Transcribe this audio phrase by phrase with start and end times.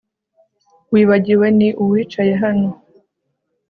[0.91, 2.69] Wibagiwe ni uwicaye hano